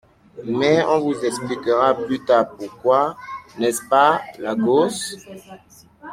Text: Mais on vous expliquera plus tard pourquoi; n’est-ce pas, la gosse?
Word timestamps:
Mais 0.47 0.81
on 0.83 0.99
vous 1.01 1.23
expliquera 1.23 1.93
plus 1.93 2.25
tard 2.25 2.49
pourquoi; 2.57 3.15
n’est-ce 3.59 3.83
pas, 3.87 4.19
la 4.39 4.55
gosse? 4.55 5.15